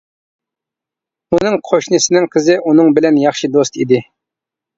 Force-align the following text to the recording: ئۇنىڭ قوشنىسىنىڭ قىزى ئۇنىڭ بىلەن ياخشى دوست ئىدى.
ئۇنىڭ 1.33 1.57
قوشنىسىنىڭ 1.71 2.25
قىزى 2.37 2.57
ئۇنىڭ 2.65 2.91
بىلەن 2.97 3.21
ياخشى 3.27 3.53
دوست 3.59 3.79
ئىدى. 3.85 4.03